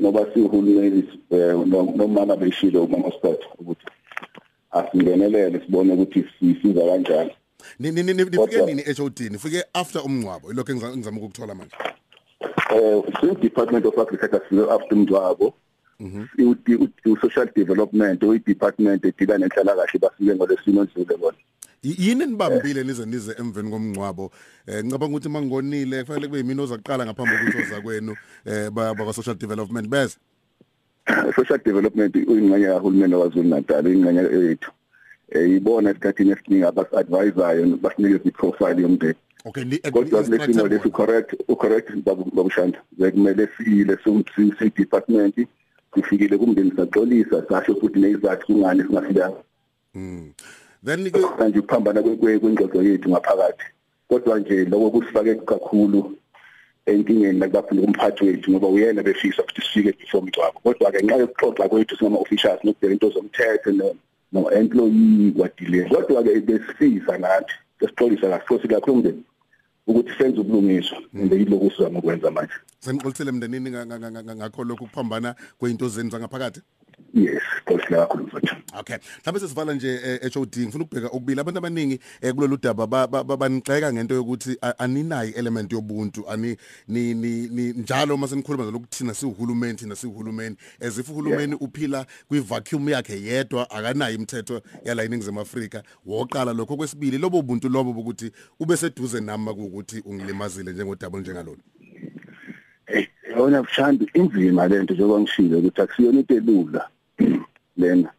ngoba 0.00 0.26
sihulumeni 0.34 1.02
nomama 1.96 2.36
beshilo 2.36 2.84
umama 2.84 3.10
Scott 3.18 3.40
ukuthi 3.58 3.86
asingenelele 4.70 5.60
sibone 5.60 5.92
ukuthi 5.94 6.24
sisiza 6.38 6.86
kanjani. 6.86 7.30
Ni 7.30 7.36
ni 7.36 7.36
ni- 7.36 7.39
nifike 7.78 8.36
Kodwa- 8.36 8.66
nini 8.66 8.82
HOD 8.82 9.20
nifike 9.30 9.64
after 9.74 10.02
umngcwabo 10.04 10.50
ilokho 10.52 10.72
engiza- 10.72 10.92
engizama 10.92 11.16
ukukuthola 11.18 11.54
manje. 11.54 11.76
Eh 12.70 13.02
si 13.20 13.26
department 13.42 13.86
of 13.86 13.98
agriculture 13.98 14.40
sizo 14.48 14.70
after 14.72 14.98
umdwabo 14.98 15.54
i-social 17.04 17.48
development 17.56 18.22
uyi-department 18.22 19.04
edila 19.04 19.38
nenhlala 19.38 19.74
kahle 19.76 19.98
bafike 20.00 20.34
ngolesimo 20.34 20.84
ndlule 20.84 21.16
bona. 21.16 21.36
Y- 21.82 21.94
yini 21.98 22.26
nibambile 22.26 22.84
nize 22.84 23.06
nize 23.06 23.34
emveni 23.38 23.70
komngcwabo? 23.70 24.30
Eh 24.66 24.84
ngicabanga 24.84 25.16
ukuthi 25.16 25.28
mangonile 25.28 26.02
kufanele 26.04 26.26
kube 26.26 26.38
yimini 26.38 26.60
ozaqala 26.60 27.06
ngaphambi 27.06 27.36
kokuthi 27.36 27.62
oza 27.62 27.80
kwenu 27.80 28.16
eh 28.46 28.70
baka 28.70 29.12
social 29.12 29.36
development 29.36 29.88
bese? 29.88 30.16
Social 31.36 31.58
development 31.64 32.16
uyingxenye 32.16 32.66
kahulumeni 32.66 33.14
waZulu 33.14 33.48
Natal 33.48 33.86
ingxenye 33.86 34.20
yethu. 34.48 34.70
Eh 35.30 35.50
ibona 35.50 35.90
esikhathini 35.90 36.30
esiningi 36.30 36.64
abas-advisayo 36.64 37.76
basinikeza 37.82 38.24
i-profile 38.24 38.82
yomndeni 38.82 39.14
okay 39.44 39.64
ni 39.64 39.78
kodwa 39.78 40.22
kulesimo 40.22 40.66
lesi 40.68 40.90
correct 40.90 41.34
ucorrect 41.48 41.90
babu- 42.04 42.30
babushanda 42.34 42.78
bekumele 42.98 43.48
siyile 43.56 43.98
si-department 44.58 45.46
sifikile 45.94 46.38
kumndeni 46.38 46.72
saxolisa 46.76 47.44
sasho 47.48 47.74
futhi 47.74 47.98
nezizathu 47.98 48.46
kungani 48.46 48.82
singafikanga. 48.82 49.36
Then 50.84 51.10
ke 51.10 51.18
manje 51.38 51.58
ukuphambana 51.58 52.00
kwe- 52.02 52.16
kwe- 52.16 52.38
kwengxoxo 52.38 52.82
yethu 52.82 53.08
ngaphakathi. 53.10 53.64
Kodwa 54.08 54.38
nje 54.38 54.64
lokho 54.64 54.90
kusifake 54.90 55.34
kakhulu 55.34 56.16
enkingeni 56.86 57.38
nakubafuna 57.38 57.82
umphathi 57.82 58.24
wethu 58.24 58.50
ngoba 58.50 58.68
uyena 58.68 59.02
befisa 59.02 59.42
ukuthi 59.42 59.60
sifike 59.62 59.92
before 59.98 60.22
umgcwabo 60.22 60.60
kodwa-ke 60.64 61.02
nxa 61.02 61.16
yokuxoxa 61.16 61.68
kwethu 61.68 61.96
singama-officials 61.96 62.64
nokubheka 62.64 62.92
into 62.92 63.10
zomthetho 63.10 63.70
no- 64.32 64.40
no-employee 64.40 65.32
kwadile. 65.32 65.84
Kodwa-ke 65.88 66.40
besifisa 66.40 67.18
nathi 67.18 67.52
sesixolisa 67.80 68.28
kasikhosi 68.30 68.68
kakhulu 68.68 68.96
umndeni 68.96 69.22
ukuthi 69.86 70.10
senze 70.18 70.40
ubulungiswa 70.40 70.98
and 71.14 71.32
yilokhu 71.32 71.70
sizama 71.70 71.98
ukwenza 71.98 72.30
manje. 72.30 72.52
Senixolisele 72.78 73.32
nga- 74.22 74.36
ngakho 74.36 74.64
lokhu 74.64 74.84
kuphambana 74.86 75.34
kweinto 75.58 75.88
zenu 75.88 76.10
zangaphakathi? 76.10 76.60
Yes 77.14 77.42
xolisa 77.66 77.88
kakhulu 77.96 78.24
mfowethu 78.26 78.56
Okay. 78.78 78.96
Mhlawumbe 79.20 79.40
sesivala 79.40 79.74
nje 79.74 80.00
eh, 80.04 80.32
HOD 80.34 80.56
ngifuna 80.58 80.84
ukubheka 80.84 81.06
okubili 81.06 81.40
abantu 81.40 81.58
abaningi 81.58 82.00
eh, 82.20 82.34
kulolu 82.34 82.56
daba 82.56 82.86
ba- 82.86 83.06
ba- 83.06 83.24
ba- 83.24 83.36
banixeka 83.36 83.92
ngento 83.92 84.14
yokuthi 84.14 84.56
a- 84.62 84.78
aninayi 84.78 85.30
element 85.32 85.72
yobuntu. 85.72 86.28
Ani 86.28 86.56
ni 86.88 87.14
ni 87.14 87.48
ni- 87.48 87.72
njalo 87.72 88.16
mase 88.16 88.36
nikhuluma 88.36 88.64
ngalokuthi 88.64 88.98
thina 88.98 89.14
siuhulumeni 89.14 89.74
thina 89.78 89.96
siuhulumeni 89.96 90.56
as 90.80 90.98
if 90.98 91.08
uhulumeni 91.10 91.54
uphila 91.54 92.06
kwi 92.28 92.40
vacuum 92.40 92.88
yakhe 92.88 93.22
yedwa 93.22 93.70
akanayo 93.70 94.14
imithetho 94.14 94.62
yala 94.84 95.04
iningizimu 95.04 95.40
Afrika. 95.40 95.82
Woqala 96.06 96.52
lokho. 96.52 96.76
Kwesibili 96.76 97.18
lobo 97.18 97.38
ubuntu 97.38 97.68
lobo 97.68 97.92
bokuthi 97.92 98.32
ube 98.60 98.76
seduze 98.76 99.20
nami 99.20 99.48
ukuthi 99.50 100.02
ungilimazile 100.06 100.72
njengodaba 100.72 101.20
njengalona 101.20 101.62
Eh, 102.86 103.08
yona 103.40 103.62
bushandi 103.62 104.04
inzima 104.14 104.68
lento 104.68 104.94
njengoba 104.94 105.20
ngishilo 105.20 105.58
ukuthi 105.58 105.80
akusiyona 105.80 106.20
into 106.20 106.34
elula 106.34 106.88
lena. 107.80 108.10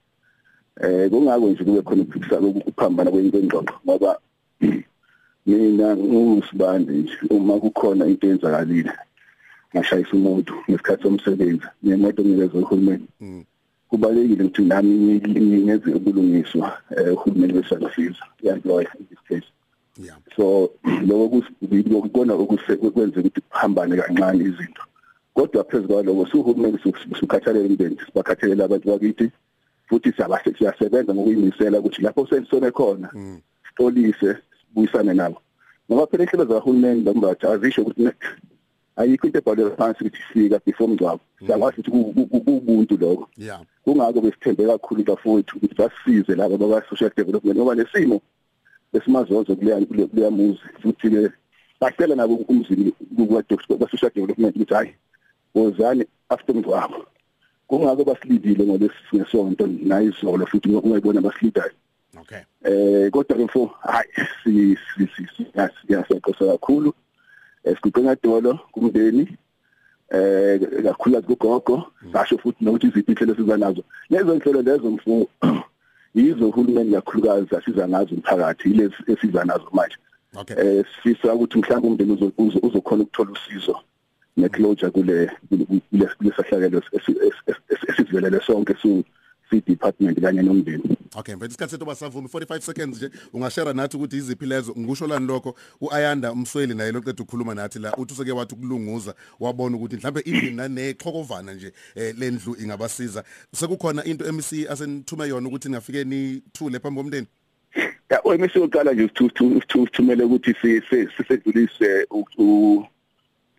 Eh 0.81 1.09
kungako 1.09 1.49
nje 1.49 1.63
kube 1.63 1.81
khona 1.81 2.01
ukuphikisana 2.01 2.47
ukuphambana 2.47 3.11
kwengxoxo 3.11 3.73
ngoba 3.85 4.19
mina 5.45 5.95
ngusibande 5.95 6.93
nje. 6.93 7.17
Uma 7.29 7.59
kukhona 7.59 8.05
into 8.05 8.27
eyenzakalile 8.27 8.91
ngashayisa 9.75 10.13
umuntu 10.13 10.53
ngesikhathi 10.69 11.03
somsebenzi 11.03 11.67
ngemoto 11.85 12.21
ngikezwe 12.23 12.61
uhulumeni. 12.61 13.07
Kubalekile 13.89 14.43
ukuthi 14.43 14.61
nami 14.61 15.21
ngenze 15.63 15.89
ubulungiswa 15.93 16.77
eh 16.97 17.13
uhulumeni 17.13 17.53
besangisiza 17.53 18.23
employer 18.43 18.91
in 18.99 19.05
this 19.09 19.21
case. 19.29 19.49
Yeah. 19.97 20.17
So 20.35 20.71
lokho 21.07 21.29
kusibona 21.29 22.33
okwenza 22.33 23.19
ukuthi 23.19 23.41
kuhambane 23.41 23.97
kancane 23.97 24.43
izinto. 24.43 24.81
Kodwa 25.41 25.63
phezulu 25.63 25.87
kwaloko 25.93 26.25
suhulumeni 26.25 26.79
sukhathalela 27.19 27.65
umndeni 27.65 27.97
sibakhathalela 28.05 28.65
abantu 28.65 28.89
bakithi 28.89 29.31
futhi 29.89 30.11
siyabahle 30.13 30.53
siyasebenza 30.57 31.13
ngokuyimisela 31.13 31.79
ukuthi 31.79 32.01
lapho 32.01 32.27
sensone 32.27 32.71
khona 32.71 33.09
sixolise 33.67 34.37
sibuyisane 34.57 35.13
nabo 35.13 35.41
ngoba 35.91 36.07
phela 36.07 36.23
inhlelo 36.23 36.45
zahulumeni 36.45 37.01
lombathi 37.03 37.47
azisho 37.47 37.81
ukuthi 37.81 38.03
ne- 38.03 38.13
ayikho 38.95 39.27
into 39.27 39.39
ebhalwe 39.39 39.75
phansi 39.77 40.03
ukuthi 40.03 40.21
fika 40.33 40.59
before 40.65 40.87
umngcwabo 40.91 41.21
siyakwazi 41.39 41.79
ukuthi 41.81 41.91
ku- 41.91 42.13
ku- 42.13 42.27
ku- 42.27 42.41
kubuntu 42.45 42.97
lokho 42.97 43.27
yeah 43.37 43.61
kungako 43.83 44.21
besithembe 44.21 44.65
kakhulu 44.67 45.03
bafowethu 45.03 45.57
ukuthi 45.57 45.75
basisize 45.75 46.35
laba 46.35 46.57
baka 46.57 46.89
social 46.89 47.11
development 47.17 47.57
ngoba 47.57 47.75
lesimo 47.75 48.21
lesimazozo 48.93 49.55
kuleya 49.55 49.85
kuleya 49.85 50.31
muzi 50.31 50.61
futhi 50.81 51.09
ke 51.09 51.31
bacela 51.81 52.15
nabo 52.15 52.35
umzini 52.35 52.93
kwa 53.17 53.89
social 53.91 54.11
development 54.15 54.55
ukuthi 54.55 54.73
hayi 54.73 54.93
wozani 55.55 56.05
after 56.29 56.55
umngcwabo. 56.55 57.05
Kungako 57.67 58.03
basilidile 58.03 58.65
ngolesisonto 58.65 59.67
nayizolo 59.67 60.45
futhi 60.45 60.69
ungayibona 60.69 61.21
basilidayo. 61.21 61.71
Okay. 62.21 62.39
Eh 62.63 63.09
kodwa 63.11 63.37
ke 63.37 63.43
mfo 63.45 63.65
hayi 63.81 64.09
si 64.43 64.77
si 64.97 65.07
si 65.15 65.45
siyasexosa 65.87 66.45
kakhulu. 66.45 66.93
Esikuqina 67.63 68.15
dolo 68.23 68.59
kumndeni 68.71 69.27
eh 70.09 70.59
kakhulu 70.83 71.21
kugogo 71.21 71.83
sasho 72.13 72.37
futhi 72.37 72.65
nokuthi 72.65 72.87
iziphi 72.87 73.11
inhlelo 73.11 73.35
siza 73.35 73.57
nazo. 73.57 73.83
Lezo 74.09 74.35
nhlelo 74.35 74.61
lezo 74.61 74.89
mfo 74.91 75.27
yizo 76.15 76.49
uhulumeni 76.49 76.91
kakhulukazi 76.91 77.55
asiza 77.55 77.87
ngazo 77.87 78.15
umphakathi 78.15 78.69
yilezi 78.69 78.95
esiza 79.07 79.45
nazo 79.45 79.67
manje. 79.71 79.95
Okay. 80.35 80.55
Eh 80.59 80.85
sifisa 80.95 81.33
ukuthi 81.33 81.57
mhlawumbe 81.57 81.87
umndeni 82.03 82.11
uzo- 82.13 82.31
uzo- 82.37 82.59
uzokhona 82.67 83.03
ukuthola 83.03 83.31
usizo. 83.31 83.79
Neclosure 84.37 84.91
kule 84.91 85.31
lesahlakelo 86.21 86.81
esivelele 87.87 88.39
sonke 88.45 88.75
su 88.81 89.03
department 89.59 90.19
kanye 90.21 90.41
nomndeni 90.41 90.83
Okay 91.15 91.35
mfethu 91.35 91.49
isikhathi 91.49 91.71
sethu 91.71 91.85
basavumi 91.85 92.27
45 92.27 92.59
seconds 92.61 92.97
nje 92.97 93.09
ungashare 93.33 93.73
nathi 93.73 93.97
ukuthi 93.97 94.17
iziphi 94.17 94.45
lezo 94.45 94.75
ngisho 94.79 95.07
lani 95.07 95.27
lokho 95.27 95.55
uAyanda 95.81 96.31
umsweli 96.31 96.73
naye 96.75 96.91
loqeda 96.91 97.23
ukukhuluma 97.23 97.55
nathi 97.55 97.79
la 97.79 97.95
uthi 97.97 98.13
useke 98.13 98.31
wathi 98.31 98.55
ukulunguza 98.55 99.15
wabona 99.39 99.77
ukuthi 99.77 99.95
mhlambe 99.95 100.19
indlu 100.19 100.51
nanexhokovana 100.51 101.53
nje 101.53 101.73
eh, 101.95 102.15
lendlu 102.17 102.55
ingabasiza 102.63 103.23
sekukhona 103.53 104.03
into 104.03 104.33
MEC 104.33 104.69
asenithume 104.69 105.27
yona 105.27 105.47
ukuthi 105.47 105.67
ningafike 105.67 106.03
nithule 106.03 106.79
phambi 106.79 107.01
komndeni 107.01 107.27
ya 108.09 108.21
oyimisi 108.23 108.59
uqala 108.59 108.93
nje 108.93 109.03
ukuthumela 109.03 110.25
ukuthi 110.25 110.55
si- 110.61 110.81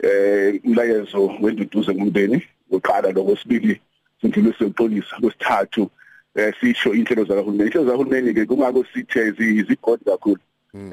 eh 0.02 0.60
umlayezo 0.64 1.26
wenduduzo 1.40 1.94
kumndeni 1.94 2.42
oqala 2.72 3.10
lokwesibili 3.12 3.80
sindlulise 4.20 4.64
uxolisa 4.64 5.16
kwesithathu 5.20 5.90
eh 6.34 6.54
sisho 6.60 6.94
inhlelo 6.94 7.24
zakahulumeni 7.24 7.68
inhlelo 7.70 7.84
zakahulumeni 7.86 8.34
ke 8.34 8.46
kungako 8.46 8.84
sithe 8.94 9.30
zigodi 9.32 10.04
kakhulu. 10.04 10.40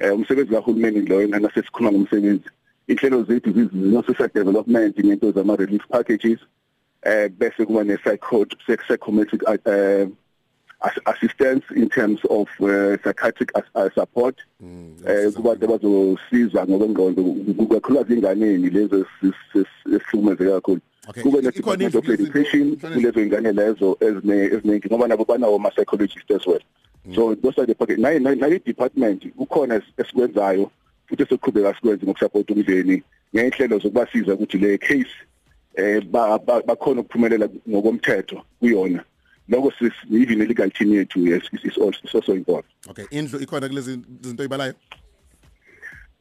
Eh 0.01 0.13
umsebenzi 0.15 0.51
kahulumeni 0.51 1.01
lo 1.07 1.27
ngana 1.27 1.49
sesikhuluma 1.53 1.91
ngomsebenzi. 1.91 2.49
Inhlelo 2.87 3.23
zethu 3.23 3.51
zizino 3.51 4.03
social 4.03 4.29
development 4.33 4.97
ngento 4.99 5.31
zama 5.31 5.55
relief 5.55 5.87
packages 5.89 6.39
eh 7.03 7.29
bese 7.29 7.65
kuba 7.65 7.83
ne 7.83 7.97
psycho 7.97 8.45
psychometric 8.85 9.41
uh, 9.43 9.53
as- 9.53 10.09
assistance 11.05 11.63
in 11.75 11.89
terms 11.89 12.19
of 12.29 12.47
uh, 12.61 12.95
psychiatric 13.03 13.51
as, 13.55 13.63
uh, 13.75 13.89
support. 13.95 14.35
Eh 15.07 15.31
kubantu 15.33 15.65
abazosiza 15.65 16.65
ngokwengqondo 16.67 17.23
kakhulukazi 17.69 18.13
inganeni 18.13 18.69
lezo 18.69 19.05
esihlukumezeka 19.55 20.51
kakhulu. 20.51 20.81
Okay, 21.09 21.23
kube 21.23 21.39
i- 21.39 21.41
ne 21.41 21.49
ikhona 21.49 21.77
department 21.77 21.95
of 21.95 22.03
indlu 22.03 22.15
kulezinto- 22.15 22.29
education 22.39 22.75
kufanele- 22.75 22.93
kulezo 23.11 23.21
ingane 23.21 23.51
lezo 23.51 23.97
ezine 23.99 24.35
eziningi 24.43 24.87
ngoba 24.87 25.07
nabo 25.07 25.25
banawo 25.25 25.55
ama 25.55 25.69
psychologists 25.71 26.31
as 26.31 26.47
well. 26.47 26.61
So 27.15 27.35
those 27.35 27.57
are 27.61 27.65
the 27.65 27.75
pocket 27.75 27.99
nayi 27.99 28.19
nayi 28.19 28.59
department 28.65 29.27
kukhona 29.37 29.75
es- 29.75 29.93
esikwenzayo 29.97 30.71
futhi 31.07 31.23
esiqhubeka 31.23 31.73
sikwenze 31.75 32.05
ngokusupport 32.05 32.49
umndeni 32.51 33.03
ngenhlelo 33.35 33.79
zokubasiza 33.79 34.33
ukuthi 34.33 34.57
le 34.57 34.77
case 34.77 35.09
eh 35.75 36.01
ba- 36.11 36.39
ba- 36.39 36.61
bakhona 36.61 37.01
ukuphumelela 37.01 37.49
ngokomthetho 37.69 38.41
kuyona. 38.59 39.03
Lokho 39.49 39.71
sis- 39.79 40.05
even 40.21 40.39
legal 40.47 40.69
team 40.71 40.93
yethu 40.93 41.27
yes 41.27 41.43
is 41.53 41.65
is 41.65 41.77
also 41.77 41.99
is 42.03 42.15
also 42.15 42.33
involved. 42.33 42.69
Okay 42.89 43.05
indlu 43.11 43.39
ikhona 43.41 43.69
kulezi 43.69 43.99
zinto 44.21 44.43
ibalayo 44.43 44.73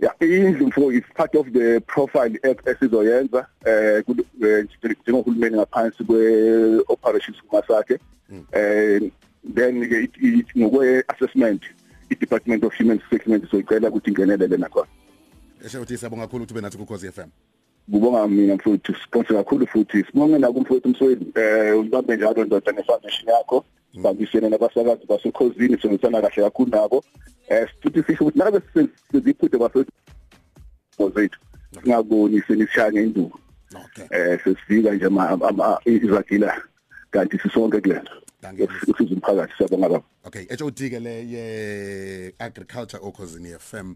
yeah 0.01 0.15
indlu 0.21 0.67
mfo 0.67 0.93
is 0.93 1.05
part 1.15 1.35
of 1.35 1.47
the 1.53 1.81
profile 1.81 2.39
app 2.51 2.69
esizoyenza 2.69 3.47
eh 3.67 4.03
kul- 4.07 4.25
eh, 4.47 4.67
njengohulumeni 5.03 5.57
ngaphansi 5.57 6.05
kwe 6.05 6.21
operations 6.89 7.43
kumasakhe 7.43 7.99
eh 8.53 9.01
then 9.55 9.89
ke 9.89 10.03
it- 10.03 10.23
it- 10.23 10.57
ngokwe 10.59 11.05
assessment 11.09 11.63
i 12.11 12.15
department 12.15 12.65
of 12.65 12.75
human 12.81 13.01
settlement 13.11 13.51
soyicela 13.51 13.89
ukuthi 13.89 14.11
ingenelele 14.11 14.57
nakhona. 14.57 14.89
Esho 15.67 15.79
ukuthi 15.79 15.99
siyabonga 15.99 16.25
kakhulu 16.27 16.43
ukuthi 16.45 16.55
ube 16.55 16.61
nathi 16.63 16.79
ku 16.79 16.87
Khosi 16.87 17.13
FM 17.13 17.29
kubonga 17.91 18.29
mina 18.29 18.55
mfowethu 18.55 18.95
sponsor 19.05 19.37
kakhulu 19.37 19.67
futhi. 19.67 20.05
Sibonge 20.05 20.39
naku 20.39 20.61
mfowethu 20.61 20.89
msweli 20.89 21.27
eh 21.35 21.79
ubambe 21.79 22.17
njalo 22.17 22.45
ndoda 22.45 22.73
ne 22.73 22.83
foundation 22.83 23.29
yakho 23.29 23.65
babisene 24.03 24.49
nabasakazi 24.49 25.07
basekhosini 25.07 25.79
sengithanda 25.83 26.21
kahle 26.23 26.43
kakhulu 26.43 26.71
nabo. 26.71 27.05
Eh 27.49 27.69
futhi 27.83 28.03
sisho 28.03 28.25
ukuthi 28.25 28.39
nabe 28.39 28.61
siziphuthe 29.13 29.59
bafethu 29.59 29.93
zethu 31.15 31.39
singaboni 31.83 32.43
senishaya 32.47 32.93
ngenduku 32.93 33.39
okay. 33.85 34.05
Eh 34.11 34.41
sesifika 34.45 34.93
nje 34.95 35.07
ama- 35.07 35.81
izagila 35.85 36.63
kanti 37.11 37.39
sisonke 37.39 37.81
kulento 37.81 38.13
ukusiza 38.63 39.15
umphakathi 39.15 39.53
siyabonga 39.57 39.89
baba 39.89 40.05
okay 40.25 40.47
HOD 40.61 40.91
ke 40.91 41.01
le 41.01 41.29
ye 41.31 42.35
agriculture 42.39 43.03
okhosini 43.03 43.49
FM 43.59 43.95